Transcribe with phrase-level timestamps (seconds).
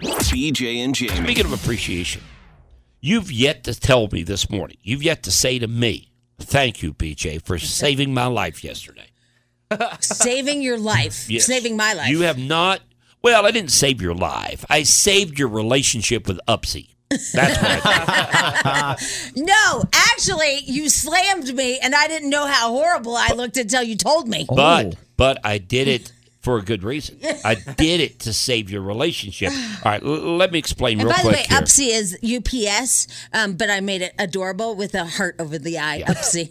[0.00, 1.14] BJ and Jamie.
[1.14, 2.22] Speaking of appreciation,
[3.00, 6.94] you've yet to tell me this morning, you've yet to say to me, thank you,
[6.94, 9.06] BJ, for saving my life yesterday.
[10.00, 11.30] Saving your life.
[11.30, 11.46] Yes.
[11.46, 12.08] Saving my life.
[12.08, 12.80] You have not,
[13.22, 14.64] well, I didn't save your life.
[14.68, 16.88] I saved your relationship with Upsy.
[17.08, 19.36] That's what I did.
[19.46, 23.94] No, actually, you slammed me, and I didn't know how horrible I looked until you
[23.96, 24.44] told me.
[24.48, 27.18] But, but I did it for a good reason.
[27.44, 29.52] I did it to save your relationship.
[29.52, 31.58] All right, l- let me explain And real by the quick way, here.
[31.60, 36.02] Upsy is UPS, um, but I made it adorable with a heart over the eye.
[36.06, 36.50] Upsy.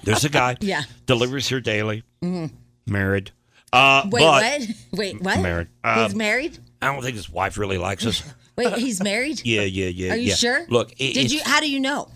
[0.02, 0.56] There's a guy.
[0.60, 0.82] Yeah.
[1.06, 2.04] Delivers here daily.
[2.86, 3.30] Married.
[3.72, 4.68] Uh, Wait, but what?
[4.92, 5.40] Wait, what?
[5.40, 5.68] Married.
[5.84, 6.58] He's Um, married?
[6.80, 8.22] I don't think his wife really likes us.
[8.56, 9.42] Wait, he's married?
[9.44, 10.12] Yeah, yeah, yeah.
[10.12, 10.34] Are you yeah.
[10.34, 10.66] sure?
[10.68, 11.40] Look, it, Did you?
[11.44, 12.08] How do you know?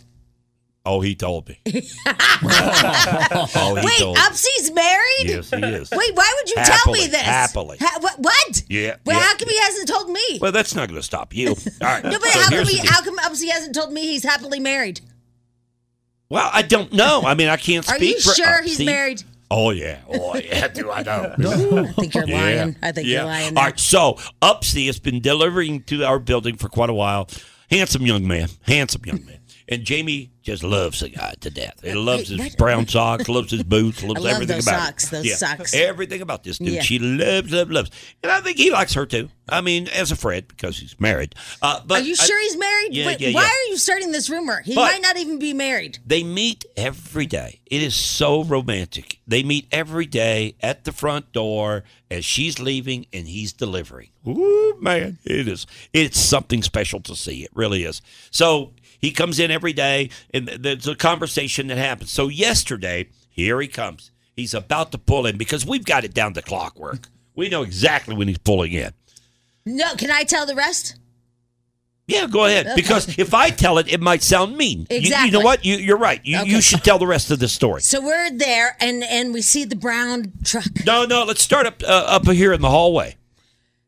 [0.85, 1.61] Oh, he told me.
[2.07, 4.17] oh, he Wait, told.
[4.17, 5.25] Upsy's married?
[5.27, 5.91] Yes, he is.
[5.93, 7.21] Wait, why would you tell me this?
[7.21, 7.77] happily.
[7.81, 8.19] Ha- what?
[8.19, 8.63] what?
[8.69, 9.23] Yeah, Well, yeah.
[9.23, 10.39] how come he hasn't told me?
[10.41, 11.49] Well, that's not going to stop you.
[11.55, 12.03] All right.
[12.03, 12.79] no, but so how come he?
[12.79, 15.01] How come Upsy hasn't told me he's happily married?
[16.29, 17.23] Well, I don't know.
[17.25, 19.23] I mean, I can't Are speak you for sure he's married?
[19.51, 20.67] Oh yeah, oh yeah.
[20.69, 21.35] Do I know?
[21.39, 22.41] I think you're Yeah.
[22.41, 22.77] lying.
[22.83, 23.17] I think yeah.
[23.19, 23.57] you're lying.
[23.59, 23.77] All there.
[23.77, 27.29] so Upsy has been delivering to our building for quite a while.
[27.71, 29.39] Handsome young man, handsome young man.
[29.69, 31.81] And Jamie just loves the guy to death.
[31.83, 35.11] He loves his brown socks, loves his boots, loves love everything those about socks, it.
[35.11, 35.75] those yeah, socks.
[35.75, 36.69] Everything about this dude.
[36.75, 36.83] Yeah.
[36.83, 37.91] She loves, loves, loves.
[38.23, 39.29] And I think he likes her too.
[39.49, 41.35] I mean, as a friend because he's married.
[41.61, 42.95] Uh, but Are you I- sure he's married?
[42.95, 43.49] Yeah, Wait, yeah, why yeah.
[43.49, 44.63] are you starting this rumor?
[44.63, 45.99] He But- might not even be married.
[46.07, 47.61] They meet every day.
[47.67, 49.19] It is so romantic.
[49.27, 54.11] They meet every day at the front door as she's leaving and he's delivering.
[54.29, 55.67] Ooh, man, it is.
[55.93, 57.43] It's something special to see.
[57.45, 58.03] It really is.
[58.31, 62.11] So he comes in every day and there's a conversation that happens.
[62.11, 64.11] So yesterday, here he comes.
[64.35, 67.09] He's about to pull in because we've got it down to clockwork.
[67.35, 68.93] We know exactly when he's pulling in.
[69.67, 70.97] No, can I tell the rest?
[72.09, 72.73] Yeah, go ahead.
[72.75, 74.87] Because if I tell it, it might sound mean.
[74.91, 75.65] You- You, know what?
[75.65, 76.21] You, you're right.
[76.25, 77.81] You, you should tell the rest of the story.
[77.81, 80.67] So we're there, and and we see the brown truck.
[80.85, 81.23] No, no.
[81.25, 83.17] Let's start up uh, up here in the hallway.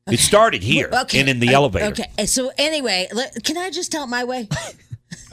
[0.07, 1.87] It started here Okay, and in the elevator.
[1.87, 4.49] Okay, so anyway, let, can I just tell it my way?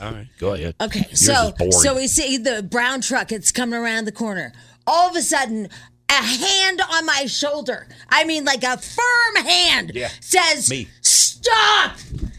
[0.02, 0.76] All right, go ahead.
[0.82, 3.32] Okay, Yours so so we see the brown truck.
[3.32, 4.52] It's coming around the corner.
[4.88, 5.70] All of a sudden,
[6.10, 7.88] a hand on my shoulder.
[8.10, 10.88] I mean, like a firm hand Yeah, says, me.
[11.02, 11.98] "Stop!"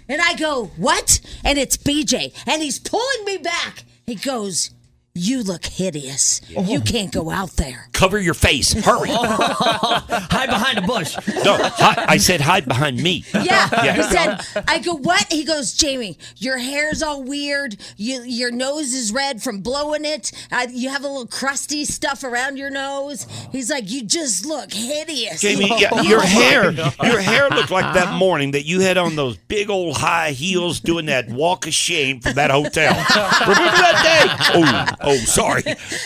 [0.08, 3.84] And I go, "What?" And it's BJ, and he's pulling me back.
[4.06, 4.70] He goes,
[5.14, 6.40] "You look hideous.
[6.48, 8.72] You can't go out there." Cover your face.
[8.72, 9.10] Hurry.
[10.42, 11.16] Hide behind a bush.
[11.44, 13.24] no, hi, I said hide behind me.
[13.32, 13.68] Yeah.
[13.84, 13.94] Yeah.
[13.94, 15.30] He said, I go, what?
[15.32, 17.76] He goes, Jamie, your hair's all weird.
[17.96, 20.32] You, your nose is red from blowing it.
[20.50, 23.26] Uh, you have a little crusty stuff around your nose.
[23.52, 25.40] He's like, you just look hideous.
[25.42, 26.72] Jamie, yeah, your hair,
[27.04, 30.80] your hair looked like that morning that you had on those big old high heels
[30.80, 32.92] doing that walk of shame from that hotel.
[33.42, 34.58] remember that day?
[34.58, 35.62] Oh, oh, sorry.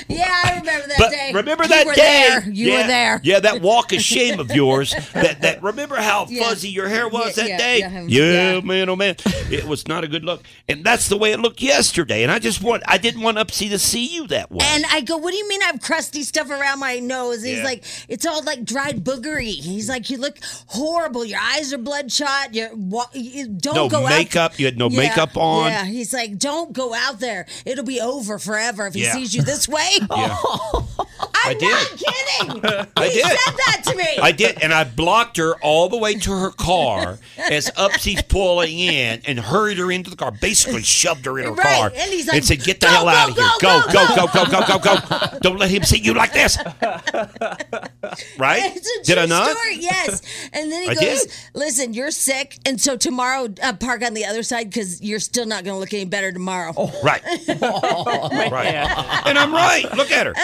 [0.08, 1.30] yeah, I remember that But day.
[1.32, 2.26] remember You that were day?
[2.28, 2.50] There.
[2.50, 3.20] You yeah, were there.
[3.22, 4.94] Yeah, that walk of shame of yours.
[5.14, 6.48] That that remember how Yeah.
[6.48, 7.78] fuzzy your hair was Yeah, that yeah, day?
[7.78, 8.60] yeah, him- Yeah, yeah.
[8.60, 9.16] man, oh man,
[9.50, 10.42] it was not a good look.
[10.68, 12.22] And that's the way it looked yesterday.
[12.22, 14.64] And I just want, I didn't want Upsy to see you that way.
[14.64, 17.42] And I go, what do you mean I have crusty stuff around my nose?
[17.42, 19.52] He's like, it's all like dried boogery.
[19.54, 20.36] He's like, you look
[20.66, 21.24] horrible.
[21.24, 22.54] Your eyes are bloodshot.
[22.54, 22.70] You're,
[23.14, 24.10] you don't No go out.
[24.10, 24.58] makeup.
[24.58, 25.70] You had no makeup on.
[25.70, 27.46] Yeah, he's like, don't go out there.
[27.64, 29.88] It'll be over forever if he sees you this way.
[30.16, 30.36] Yeah.
[31.46, 31.70] I I I'm did.
[31.70, 32.86] not kidding.
[32.96, 33.24] I he did.
[33.26, 34.04] said that to me.
[34.20, 37.18] I did, and I blocked her all the way to her car
[37.50, 40.30] as Upsy's pulling in and hurried her into the car.
[40.32, 43.04] Basically, shoved her in her Right, car and he's like, said, "Get the "Go, hell
[43.04, 43.48] go, out of here!
[43.60, 44.96] go, Go, go, go, go, go, go, go,
[45.30, 45.38] go!
[45.40, 46.58] Don't let him see you like this."
[48.38, 48.62] Right?
[48.76, 49.50] It's a Did true I not?
[49.56, 50.22] Story, yes.
[50.52, 51.32] And then he I goes, did.
[51.54, 55.44] "Listen, you're sick, and so tomorrow uh, park on the other side because you're still
[55.46, 56.72] not going to look any better tomorrow."
[57.02, 57.22] Right.
[57.48, 59.22] right.
[59.26, 59.84] And I'm right.
[59.96, 60.34] Look at her.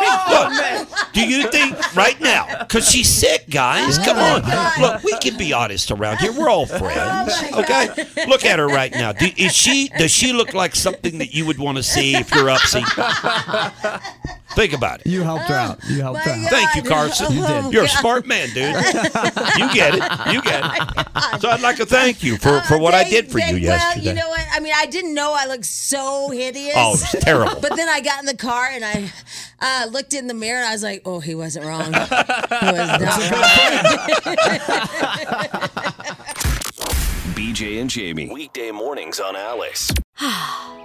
[0.00, 2.46] Oh, Look, do you think right now?
[2.60, 3.98] Because she's sick, guys.
[3.98, 4.42] Come on.
[4.80, 6.32] Look, we can be honest around here.
[6.32, 7.32] We're all friends.
[7.52, 7.88] Oh, okay.
[8.26, 9.12] Look at her right now.
[9.12, 9.88] Do, is she?
[9.96, 12.82] Does she look like something that you would want to see if you're Upsy?
[14.50, 15.06] Think about it.
[15.06, 15.78] You helped her out.
[15.88, 16.50] You helped her my out.
[16.50, 17.32] Thank you, Carson.
[17.32, 17.72] You did.
[17.72, 18.74] You're a smart man, dude.
[19.56, 20.32] You get it.
[20.32, 21.40] You get it.
[21.40, 24.06] So I'd like to thank you for, for what I did for you thank- yesterday.
[24.06, 24.44] Well, you know what?
[24.52, 26.74] I mean, I didn't know I looked so hideous.
[26.76, 27.60] Oh, it was terrible.
[27.60, 29.10] But then I got in the car and I
[29.60, 31.86] uh, looked in the mirror and I was like, "Oh, he wasn't wrong.
[31.86, 32.02] He was
[33.00, 33.44] not wrong."
[37.34, 38.30] BJ and Jamie.
[38.32, 39.92] Weekday mornings on Alice.